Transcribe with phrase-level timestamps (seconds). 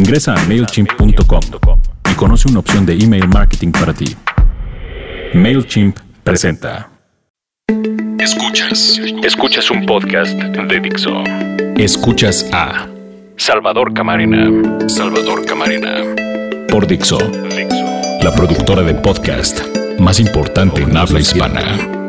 [0.00, 1.40] Ingresa a MailChimp.com
[2.10, 4.16] y conoce una opción de email marketing para ti.
[5.34, 6.88] MailChimp presenta.
[8.18, 8.98] Escuchas.
[9.22, 11.22] Escuchas un podcast de Dixo.
[11.76, 12.88] Escuchas a
[13.36, 14.88] Salvador Camarena.
[14.88, 15.96] Salvador Camarena.
[16.70, 18.22] por Dixo, Dixo.
[18.22, 19.60] la productora de podcast
[19.98, 21.99] más importante en habla hispana.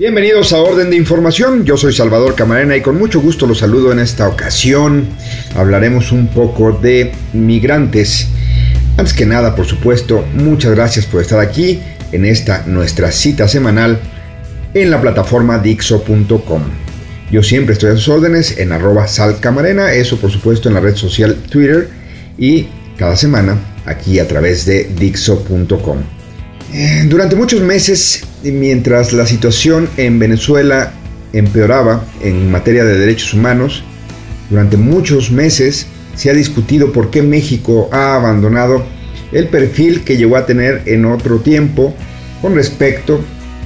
[0.00, 3.92] Bienvenidos a Orden de Información, yo soy Salvador Camarena y con mucho gusto los saludo
[3.92, 5.06] en esta ocasión.
[5.54, 8.26] Hablaremos un poco de migrantes.
[8.96, 11.82] Antes que nada, por supuesto, muchas gracias por estar aquí
[12.12, 14.00] en esta nuestra cita semanal
[14.72, 16.62] en la plataforma Dixo.com.
[17.30, 20.96] Yo siempre estoy a sus órdenes en arroba salcamarena, eso por supuesto en la red
[20.96, 21.90] social Twitter
[22.38, 25.98] y cada semana aquí a través de Dixo.com.
[26.72, 30.92] Eh, Durante muchos meses, mientras la situación en Venezuela
[31.32, 33.82] empeoraba en materia de derechos humanos,
[34.48, 38.84] durante muchos meses se ha discutido por qué México ha abandonado
[39.32, 41.94] el perfil que llegó a tener en otro tiempo
[42.42, 43.20] con respecto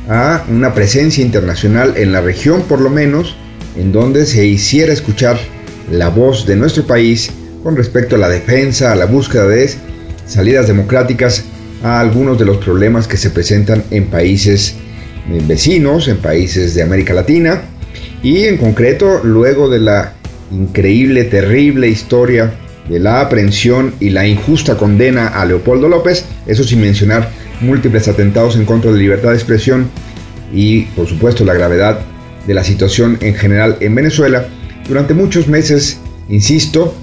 [0.08, 3.36] a una presencia internacional en la región por lo menos,
[3.76, 5.38] en donde se hiciera escuchar
[5.90, 7.30] la voz de nuestro país
[7.62, 9.70] con respecto a la defensa, a la búsqueda de
[10.26, 11.44] salidas democráticas
[11.84, 14.74] a algunos de los problemas que se presentan en países
[15.30, 17.62] eh, vecinos, en países de América Latina
[18.22, 20.14] y en concreto luego de la
[20.50, 22.54] increíble, terrible historia
[22.88, 28.56] de la aprehensión y la injusta condena a Leopoldo López, eso sin mencionar múltiples atentados
[28.56, 29.90] en contra de la libertad de expresión
[30.52, 32.00] y por supuesto la gravedad
[32.46, 34.46] de la situación en general en Venezuela,
[34.88, 36.94] durante muchos meses, insisto,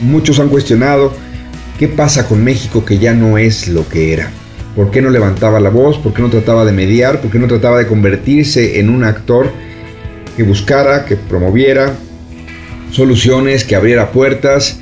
[0.00, 1.12] muchos han cuestionado
[1.78, 4.30] qué pasa con México que ya no es lo que era.
[4.74, 5.98] ¿Por qué no levantaba la voz?
[5.98, 7.20] ¿Por qué no trataba de mediar?
[7.20, 9.50] ¿Por qué no trataba de convertirse en un actor
[10.36, 11.94] que buscara, que promoviera
[12.90, 14.78] soluciones, que abriera puertas,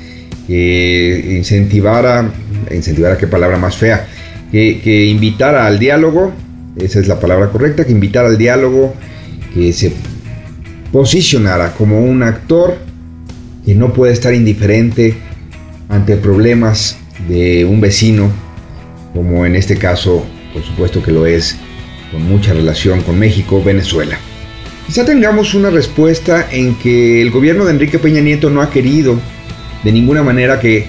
[0.47, 2.31] que incentivara,
[2.71, 4.07] incentivara qué palabra más fea,
[4.51, 6.31] que, que invitara al diálogo,
[6.77, 8.93] esa es la palabra correcta, que invitara al diálogo,
[9.53, 9.91] que se
[10.91, 12.77] posicionara como un actor
[13.65, 15.15] que no puede estar indiferente
[15.89, 18.31] ante problemas de un vecino,
[19.13, 21.55] como en este caso, por supuesto que lo es,
[22.11, 24.17] con mucha relación con México, Venezuela.
[24.85, 29.19] Quizá tengamos una respuesta en que el gobierno de Enrique Peña Nieto no ha querido
[29.83, 30.87] de ninguna manera que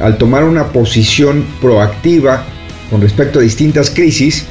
[0.00, 2.44] al tomar una posición proactiva
[2.90, 4.46] con respecto a distintas crisis,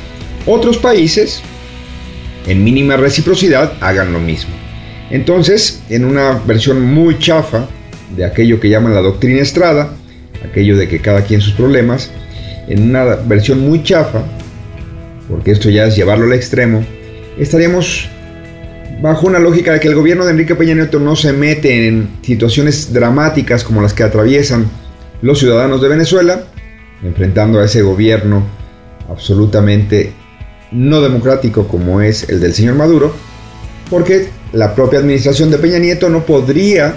[0.45, 1.41] otros países,
[2.47, 4.53] en mínima reciprocidad, hagan lo mismo.
[5.09, 7.67] Entonces, en una versión muy chafa
[8.15, 9.89] de aquello que llaman la doctrina Estrada,
[10.47, 12.11] aquello de que cada quien sus problemas,
[12.67, 14.23] en una versión muy chafa,
[15.27, 16.83] porque esto ya es llevarlo al extremo,
[17.37, 18.09] estaríamos
[19.01, 22.09] bajo una lógica de que el gobierno de Enrique Peña Nieto no se mete en
[22.21, 24.69] situaciones dramáticas como las que atraviesan
[25.21, 26.43] los ciudadanos de Venezuela,
[27.03, 28.43] enfrentando a ese gobierno
[29.09, 30.13] absolutamente
[30.71, 33.13] no democrático como es el del señor Maduro,
[33.89, 36.95] porque la propia administración de Peña Nieto no podría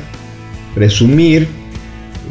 [0.75, 1.49] presumir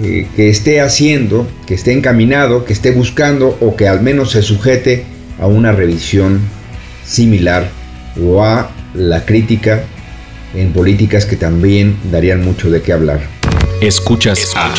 [0.02, 4.41] eh, que esté haciendo, que esté encaminado, que esté buscando o que al menos se
[4.41, 5.06] sujete
[5.40, 6.40] a una revisión
[7.06, 7.69] similar
[8.22, 9.84] o a la crítica
[10.56, 13.22] en políticas que también darían mucho de qué hablar.
[13.81, 14.72] Escuchas, a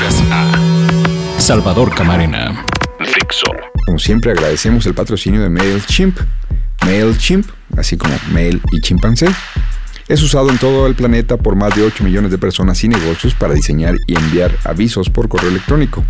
[1.39, 2.65] Salvador Camarena.
[3.01, 3.47] Dixo.
[3.87, 6.19] Como siempre agradecemos el patrocinio de MailChimp.
[6.85, 7.47] MailChimp,
[7.77, 9.29] así como Mail y Chimpancé,
[10.13, 13.35] es usado en todo el planeta por más de 8 millones de personas y negocios
[13.35, 16.05] para diseñar y enviar avisos por correo electrónico.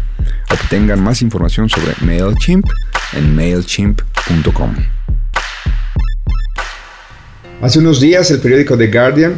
[0.50, 2.66] Obtengan más información sobre MailChimp
[3.12, 4.74] en mailchimp.com.
[7.60, 9.34] Hace unos días el periódico The Guardian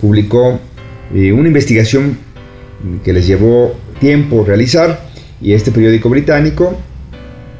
[0.00, 0.58] publicó
[1.14, 2.18] eh, una investigación
[3.04, 5.08] que les llevó tiempo realizar
[5.40, 6.76] y este periódico británico,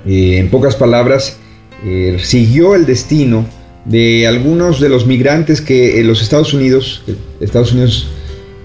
[0.05, 1.37] eh, en pocas palabras,
[1.85, 3.47] eh, siguió el destino
[3.89, 7.03] de algunos de los migrantes que los Estados Unidos,
[7.41, 8.09] Estados Unidos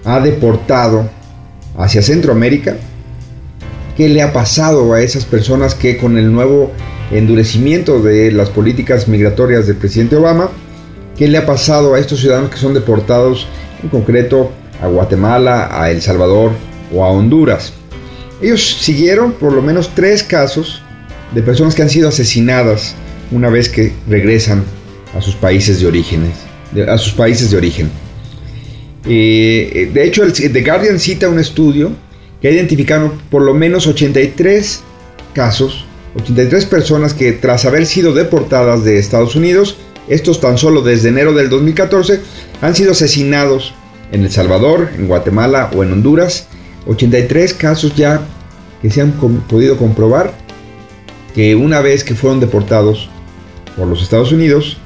[0.04, 1.08] ha deportado
[1.78, 2.76] hacia Centroamérica.
[3.96, 6.72] ¿Qué le ha pasado a esas personas que con el nuevo
[7.10, 10.50] endurecimiento de las políticas migratorias del presidente Obama,
[11.16, 13.46] qué le ha pasado a estos ciudadanos que son deportados
[13.82, 14.50] en concreto
[14.82, 16.52] a Guatemala, a El Salvador
[16.92, 17.72] o a Honduras?
[18.42, 20.82] Ellos siguieron por lo menos tres casos
[21.32, 22.94] de personas que han sido asesinadas
[23.30, 24.64] una vez que regresan
[25.14, 26.32] a sus países de origen.
[26.88, 27.90] A sus países de origen.
[29.04, 31.92] De hecho, el, The Guardian cita un estudio
[32.40, 34.82] que ha identificado por lo menos 83
[35.34, 35.84] casos,
[36.16, 39.76] 83 personas que tras haber sido deportadas de Estados Unidos,
[40.08, 42.20] estos tan solo desde enero del 2014,
[42.60, 43.74] han sido asesinados
[44.12, 46.48] en El Salvador, en Guatemala o en Honduras.
[46.86, 48.20] 83 casos ya
[48.82, 50.34] que se han podido comprobar
[51.34, 53.08] que una vez que fueron deportados
[53.76, 54.76] por los Estados Unidos,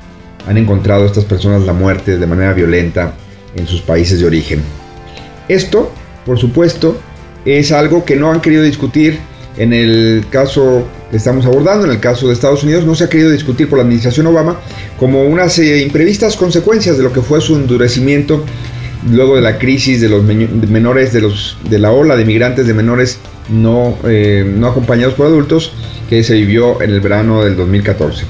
[0.46, 3.14] han encontrado estas personas la muerte de manera violenta
[3.54, 4.62] en sus países de origen.
[5.48, 5.90] Esto,
[6.24, 6.98] por supuesto,
[7.44, 9.18] es algo que no han querido discutir
[9.56, 13.08] en el caso que estamos abordando, en el caso de Estados Unidos, no se ha
[13.08, 14.60] querido discutir por la administración Obama
[14.98, 18.44] como unas eh, imprevistas consecuencias de lo que fue su endurecimiento
[19.10, 22.74] luego de la crisis de los menores, de, los, de la ola de migrantes de
[22.74, 23.18] menores
[23.48, 25.72] no, eh, no acompañados por adultos
[26.08, 28.24] que se vivió en el verano del 2014.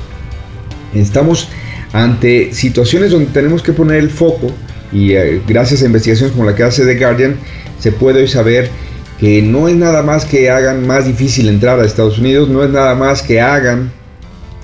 [0.95, 1.49] Estamos
[1.93, 4.49] ante situaciones donde tenemos que poner el foco
[4.93, 7.37] y eh, gracias a investigaciones como la que hace The Guardian
[7.79, 8.71] se puede hoy saber
[9.19, 12.71] que no es nada más que hagan más difícil entrar a Estados Unidos, no es
[12.71, 13.91] nada más que hagan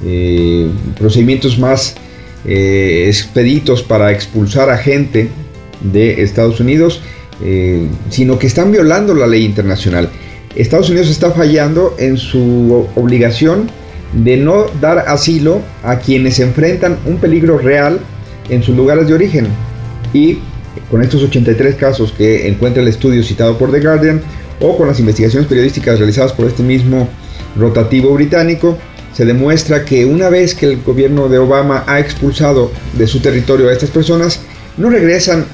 [0.04, 0.68] eh,
[0.98, 1.96] procedimientos más
[2.46, 5.28] eh, expeditos para expulsar a gente
[5.80, 7.02] de Estados Unidos,
[8.10, 10.08] sino que están violando la ley internacional.
[10.54, 13.68] Estados Unidos está fallando en su obligación
[14.14, 18.00] de no dar asilo a quienes enfrentan un peligro real
[18.49, 19.49] en sus lugares de origen.
[20.12, 20.38] Y
[20.90, 24.22] con estos 83 casos que encuentra el estudio citado por The Guardian,
[24.61, 27.08] o con las investigaciones periodísticas realizadas por este mismo
[27.56, 28.78] rotativo británico,
[29.12, 33.69] se demuestra que una vez que el gobierno de Obama ha expulsado de su territorio
[33.69, 34.40] a estas personas,
[34.76, 35.44] no regresan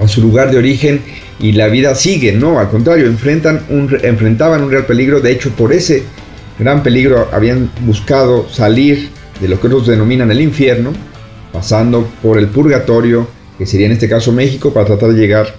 [0.00, 1.02] a su lugar de origen
[1.40, 5.50] y la vida sigue, no, al contrario, enfrentan un, enfrentaban un real peligro, de hecho
[5.50, 6.04] por ese
[6.58, 9.10] gran peligro habían buscado salir
[9.40, 10.92] de lo que otros denominan el infierno,
[11.52, 13.28] pasando por el purgatorio,
[13.58, 15.54] que sería en este caso México, para tratar de llegar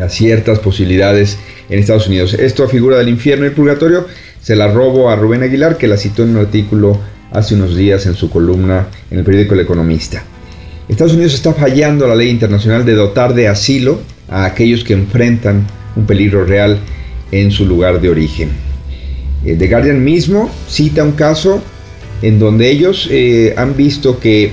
[0.00, 1.38] a ciertas posibilidades
[1.68, 2.34] en Estados Unidos.
[2.34, 4.06] Esto a figura del infierno y el purgatorio
[4.40, 6.98] se la robo a Rubén Aguilar, que la citó en un artículo
[7.32, 10.22] hace unos días en su columna en el periódico El Economista.
[10.88, 15.66] Estados Unidos está fallando la ley internacional de dotar de asilo a aquellos que enfrentan
[15.94, 16.78] un peligro real
[17.30, 18.69] en su lugar de origen.
[19.44, 21.62] Eh, The Guardian mismo cita un caso
[22.22, 24.52] en donde ellos eh, han visto que,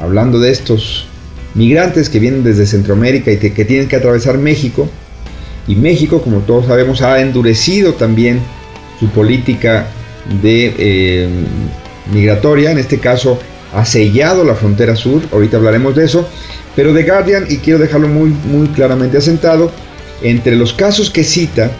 [0.00, 1.06] hablando de estos
[1.54, 4.88] migrantes que vienen desde Centroamérica y que tienen que atravesar México,
[5.68, 8.40] y México, como todos sabemos, ha endurecido también
[8.98, 9.86] su política
[10.42, 11.28] de eh,
[12.12, 13.38] migratoria, en este caso
[13.74, 16.26] ha sellado la frontera sur, ahorita hablaremos de eso,
[16.74, 19.70] pero The Guardian, y quiero dejarlo muy, muy claramente asentado,
[20.22, 21.70] entre los casos que cita,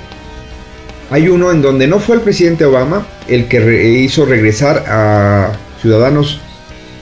[1.10, 6.40] hay uno en donde no fue el presidente Obama el que hizo regresar a ciudadanos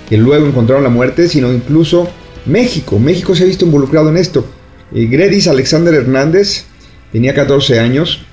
[0.08, 2.08] que luego encontraron la muerte, sino incluso
[2.44, 2.98] México.
[2.98, 4.46] México se ha visto involucrado en esto.
[4.94, 6.66] Eh, Gredis Alexander Hernández
[7.10, 8.24] tenía 14 años.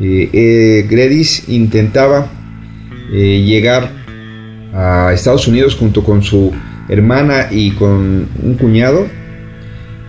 [0.00, 2.30] Eh, eh, Gredis intentaba
[3.10, 3.90] llegar
[4.72, 6.52] a Estados Unidos junto con su
[6.88, 9.08] hermana y con un cuñado.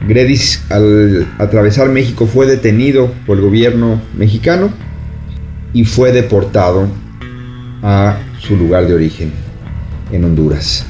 [0.08, 4.72] Gredis al atravesar México fue detenido por el gobierno mexicano
[5.74, 6.88] y fue deportado
[7.84, 9.32] a su lugar de origen,
[10.12, 10.86] en Honduras.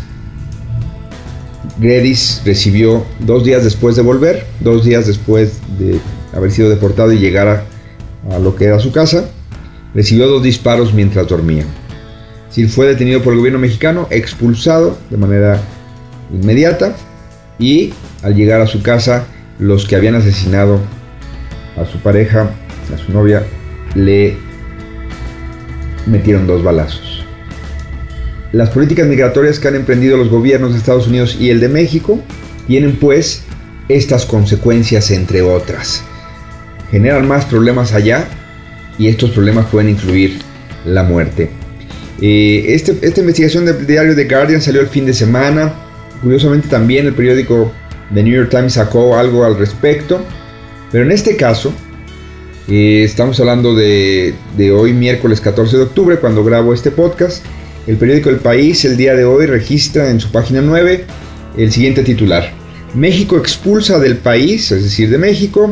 [1.80, 6.00] Gredis recibió dos días después de volver, dos días después de
[6.34, 7.48] haber sido deportado y llegar
[8.30, 9.30] a, lo que era su casa,
[9.94, 11.66] recibió dos disparos mientras dormía.
[12.70, 15.62] Fue detenido por el gobierno mexicano, expulsado de manera
[16.34, 16.96] inmediata
[17.58, 19.26] y al llegar a su casa,
[19.58, 20.80] los que habían asesinado
[21.78, 22.52] a su pareja,
[22.94, 23.44] a su novia,
[23.96, 24.38] le
[26.06, 27.26] metieron dos balazos.
[28.52, 32.20] Las políticas migratorias que han emprendido los gobiernos de Estados Unidos y el de México
[32.68, 33.44] tienen pues
[33.88, 36.04] estas consecuencias entre otras.
[36.92, 38.28] Generan más problemas allá
[38.98, 40.40] y estos problemas pueden incluir
[40.86, 41.50] la muerte.
[42.22, 45.74] Eh, este, esta investigación del diario The Guardian salió el fin de semana.
[46.22, 47.72] Curiosamente también el periódico
[48.14, 50.24] The New York Times sacó algo al respecto.
[50.92, 51.74] Pero en este caso,
[52.72, 54.34] eh, estamos hablando de,
[54.74, 57.44] hoy, miércoles 14 de octubre, cuando grabo este podcast.
[57.86, 61.06] El periódico El País el día de hoy registra en su página 9
[61.58, 62.50] el siguiente titular.
[62.94, 65.70] México expulsa del país, es decir, de México.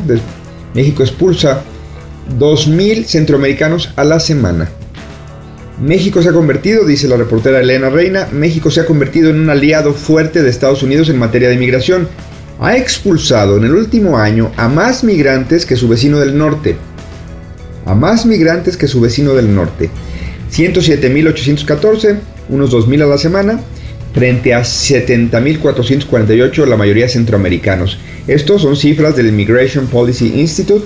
[0.73, 1.63] México expulsa
[2.37, 4.69] 2.000 centroamericanos a la semana.
[5.81, 9.49] México se ha convertido, dice la reportera Elena Reina, México se ha convertido en un
[9.49, 12.09] aliado fuerte de Estados Unidos en materia de inmigración
[12.59, 16.75] ha expulsado en el último año a más migrantes que su vecino del norte.
[17.85, 19.89] A más migrantes que su vecino del norte.
[20.51, 23.61] 107.814, unos 2.000 a la semana,
[24.13, 27.97] frente a 70.448, la mayoría centroamericanos.
[28.27, 30.85] Estos son cifras del Immigration Policy Institute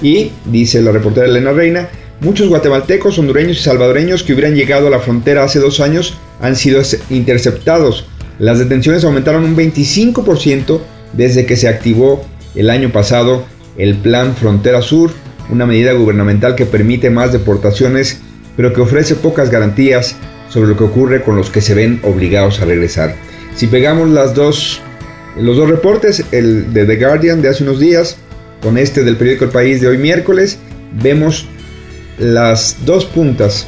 [0.00, 1.88] y, dice la reportera Elena Reina,
[2.20, 6.54] muchos guatemaltecos, hondureños y salvadoreños que hubieran llegado a la frontera hace dos años han
[6.54, 6.80] sido
[7.10, 8.06] interceptados
[8.42, 10.80] las detenciones aumentaron un 25%
[11.12, 13.44] desde que se activó el año pasado
[13.76, 15.10] el Plan Frontera Sur,
[15.50, 18.20] una medida gubernamental que permite más deportaciones,
[18.56, 20.16] pero que ofrece pocas garantías
[20.48, 23.14] sobre lo que ocurre con los que se ven obligados a regresar.
[23.54, 24.80] Si pegamos las dos,
[25.38, 28.16] los dos reportes, el de The Guardian de hace unos días,
[28.62, 30.58] con este del periódico El País de hoy miércoles,
[31.02, 31.46] vemos
[32.18, 33.66] las dos puntas,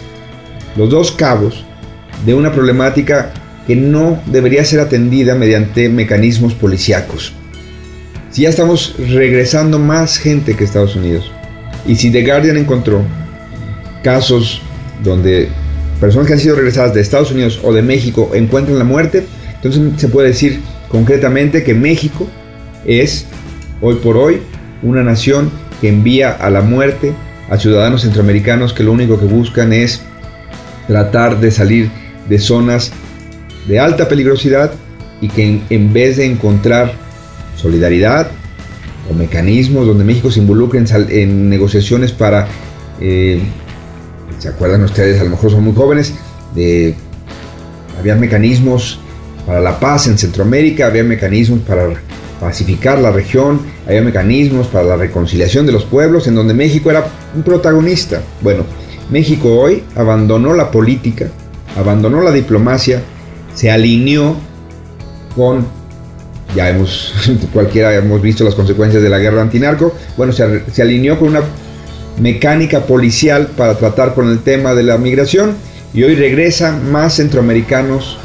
[0.77, 1.65] los dos cabos
[2.25, 3.33] de una problemática
[3.67, 7.33] que no debería ser atendida mediante mecanismos policíacos.
[8.31, 11.31] Si ya estamos regresando más gente que Estados Unidos,
[11.87, 13.03] y si The Guardian encontró
[14.03, 14.61] casos
[15.03, 15.49] donde
[16.01, 19.83] personas que han sido regresadas de Estados Unidos o de México encuentran la muerte, entonces
[19.97, 22.29] se puede decir concretamente que México
[22.85, 23.27] es
[23.81, 24.41] hoy por hoy
[24.83, 27.13] una nación que envía a la muerte
[27.51, 30.03] a ciudadanos centroamericanos que lo único que buscan es
[30.87, 31.91] tratar de salir
[32.29, 32.93] de zonas
[33.67, 34.73] de alta peligrosidad
[35.21, 36.93] y que en, vez de encontrar
[37.57, 38.29] solidaridad
[39.11, 42.47] o mecanismos donde México se involucre en, negociaciones para,
[43.01, 43.41] eh,
[44.39, 45.21] ¿se acuerdan ustedes?
[45.21, 46.15] A lo mejor son muy jóvenes,
[46.55, 46.95] de,
[47.99, 48.99] había mecanismos
[49.47, 51.89] para la paz en Centroamérica, había mecanismos para
[52.41, 57.07] pacificar la región, había mecanismos para la reconciliación de los pueblos en donde México era
[57.35, 58.23] un protagonista.
[58.41, 58.65] Bueno,
[59.11, 61.29] México hoy abandonó la política,
[61.77, 63.03] abandonó la diplomacia,
[63.55, 64.37] se alineó
[65.37, 65.67] con,
[66.55, 67.15] ya hemos,
[67.53, 71.43] cualquiera hemos visto las consecuencias de la guerra antinarco, bueno, se, se alineó con una
[72.21, 75.55] mecánica policial para tratar con el tema de la migración
[75.93, 78.19] y hoy regresa más centroamericanos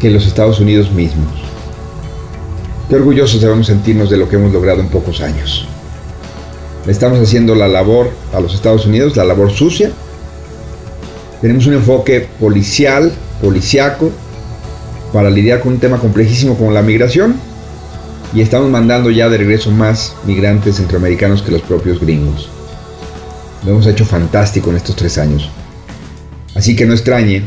[0.00, 1.46] que los Estados Unidos mismos.
[2.88, 5.66] Qué orgullosos debemos sentirnos de lo que hemos logrado en pocos años.
[6.86, 9.90] estamos haciendo la labor a los Estados Unidos, la labor sucia.
[11.40, 14.10] Tenemos un enfoque policial, policiaco,
[15.12, 17.36] para lidiar con un tema complejísimo como la migración.
[18.34, 22.48] Y estamos mandando ya de regreso más migrantes centroamericanos que los propios gringos.
[23.64, 25.48] Lo hemos hecho fantástico en estos tres años.
[26.54, 27.42] Así que no extrañe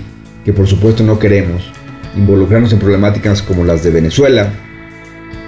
[0.45, 1.63] que por supuesto no queremos
[2.15, 4.51] involucrarnos en problemáticas como las de Venezuela,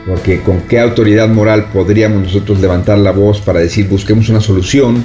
[0.08, 5.04] porque con qué autoridad moral podríamos nosotros levantar la voz para decir busquemos una solución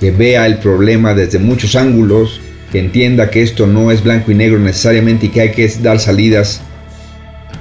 [0.00, 2.40] que vea el problema desde muchos ángulos,
[2.72, 5.98] que entienda que esto no es blanco y negro necesariamente y que hay que dar
[6.00, 6.60] salidas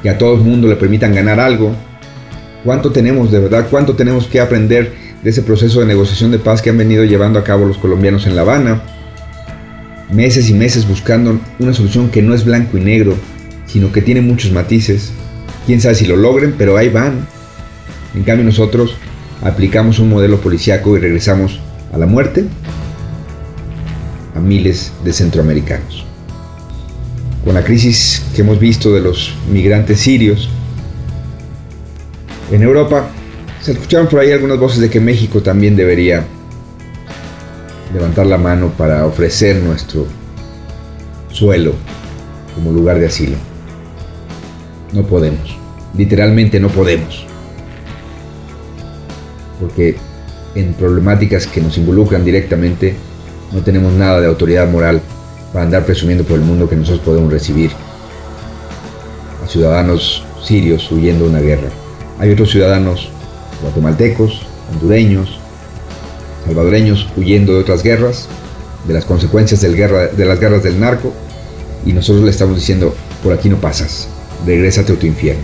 [0.01, 1.75] que a todo el mundo le permitan ganar algo.
[2.63, 3.67] ¿Cuánto tenemos de verdad?
[3.69, 7.39] ¿Cuánto tenemos que aprender de ese proceso de negociación de paz que han venido llevando
[7.39, 8.81] a cabo los colombianos en La Habana?
[10.11, 13.15] Meses y meses buscando una solución que no es blanco y negro,
[13.65, 15.11] sino que tiene muchos matices,
[15.67, 17.27] Quién sabe si lo logren, pero ahí van.
[18.15, 18.95] En cambio nosotros
[19.43, 21.59] aplicamos un modelo policíaco y regresamos
[21.91, 22.45] a la muerte
[24.37, 26.05] a miles de centroamericanos.
[27.43, 30.49] Con la crisis que hemos visto de los migrantes sirios
[32.51, 33.09] en Europa,
[33.61, 36.25] se escucharon por ahí algunas voces de que México también debería
[37.93, 40.05] levantar la mano para ofrecer nuestro
[41.31, 41.73] suelo
[42.55, 43.35] como lugar de asilo.
[44.93, 45.57] No podemos
[45.97, 47.25] literalmente no podemos.
[49.59, 49.97] Porque
[50.55, 52.95] en problemáticas que nos involucran directamente
[53.51, 55.01] no tenemos nada de autoridad moral
[55.53, 57.71] para andar presumiendo por el mundo que nosotros podemos recibir
[59.43, 61.69] a ciudadanos sirios huyendo de una guerra.
[62.19, 63.09] Hay otros ciudadanos
[63.61, 64.41] guatemaltecos,
[64.73, 65.39] hondureños,
[66.45, 68.27] salvadoreños huyendo de otras guerras,
[68.85, 71.13] de las consecuencias de las guerras del narco,
[71.85, 74.07] y nosotros le estamos diciendo, por aquí no pasas,
[74.45, 75.43] regrésate a tu infierno.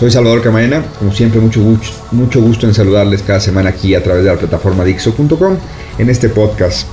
[0.00, 1.60] Soy Salvador Camarena, como siempre mucho,
[2.12, 5.58] mucho gusto en saludarles cada semana aquí a través de la plataforma Dixo.com
[5.98, 6.88] en este podcast.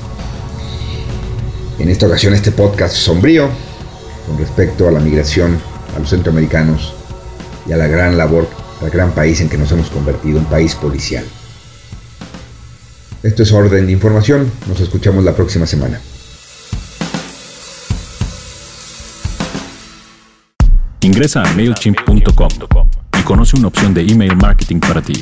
[1.80, 3.48] En esta ocasión este podcast sombrío
[4.28, 5.58] con respecto a la migración
[5.96, 6.96] a los centroamericanos
[7.66, 8.50] y a la gran labor,
[8.82, 11.24] al gran país en que nos hemos convertido, un país policial.
[13.24, 16.02] Esto es orden de información, nos escuchamos la próxima semana.
[21.00, 22.87] Ingresa a MailChimp.com
[23.28, 25.22] conoce una opción de email marketing para ti.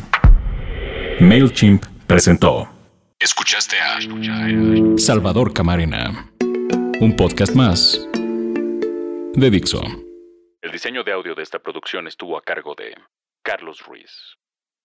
[1.20, 2.70] MailChimp presentó.
[3.18, 3.98] Escuchaste a
[5.00, 6.30] Salvador Camarena,
[7.02, 8.08] un podcast más
[9.34, 9.82] de Dixo.
[10.62, 12.94] El diseño de audio de esta producción estuvo a cargo de
[13.42, 14.38] Carlos Ruiz.